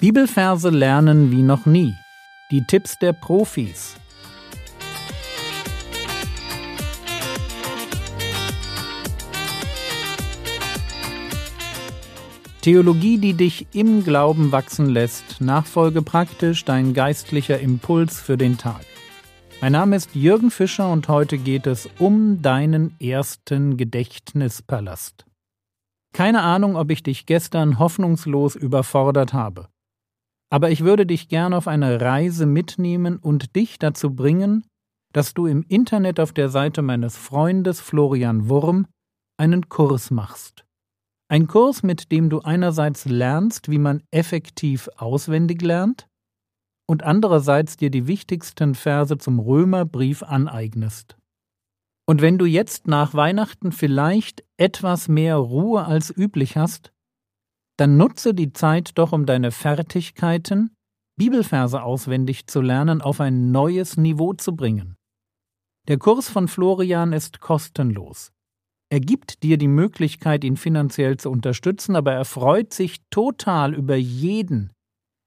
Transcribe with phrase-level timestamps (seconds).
[0.00, 1.92] Bibelverse lernen wie noch nie.
[2.52, 3.96] Die Tipps der Profis.
[12.60, 18.84] Theologie, die dich im Glauben wachsen lässt, nachfolge praktisch dein geistlicher Impuls für den Tag.
[19.60, 25.26] Mein Name ist Jürgen Fischer und heute geht es um deinen ersten Gedächtnispalast.
[26.12, 29.66] Keine Ahnung, ob ich dich gestern hoffnungslos überfordert habe.
[30.50, 34.64] Aber ich würde dich gern auf eine Reise mitnehmen und dich dazu bringen,
[35.12, 38.86] dass du im Internet auf der Seite meines Freundes Florian Wurm
[39.38, 40.64] einen Kurs machst.
[41.30, 46.08] Ein Kurs, mit dem du einerseits lernst, wie man effektiv auswendig lernt,
[46.88, 51.18] und andererseits dir die wichtigsten Verse zum Römerbrief aneignest.
[52.06, 56.92] Und wenn du jetzt nach Weihnachten vielleicht etwas mehr Ruhe als üblich hast,
[57.78, 60.74] dann nutze die Zeit doch, um deine Fertigkeiten,
[61.16, 64.96] Bibelverse auswendig zu lernen, auf ein neues Niveau zu bringen.
[65.86, 68.30] Der Kurs von Florian ist kostenlos.
[68.90, 73.96] Er gibt dir die Möglichkeit, ihn finanziell zu unterstützen, aber er freut sich total über
[73.96, 74.72] jeden,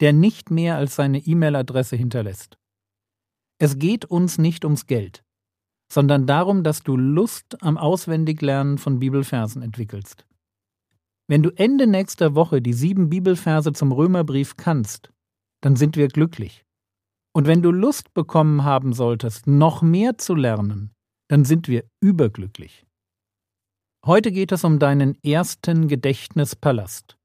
[0.00, 2.56] der nicht mehr als seine E-Mail-Adresse hinterlässt.
[3.58, 5.22] Es geht uns nicht ums Geld,
[5.92, 10.26] sondern darum, dass du Lust am Auswendiglernen von Bibelversen entwickelst.
[11.32, 15.10] Wenn du Ende nächster Woche die sieben Bibelverse zum Römerbrief kannst,
[15.62, 16.66] dann sind wir glücklich.
[17.34, 20.92] Und wenn du Lust bekommen haben solltest, noch mehr zu lernen,
[21.30, 22.84] dann sind wir überglücklich.
[24.04, 27.16] Heute geht es um deinen ersten Gedächtnispalast.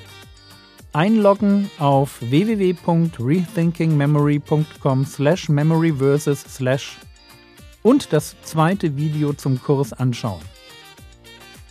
[0.93, 6.99] Einloggen auf www.rethinkingmemory.com slash memoryverses slash
[7.83, 10.41] und das zweite Video zum Kurs anschauen.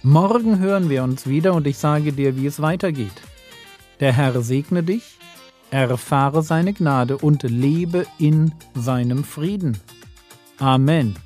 [0.04, 3.12] Morgen hören wir uns wieder und ich sage dir, wie es weitergeht.
[4.00, 5.18] Der Herr segne dich,
[5.72, 9.78] erfahre seine Gnade und lebe in seinem Frieden.
[10.58, 11.18] Amen.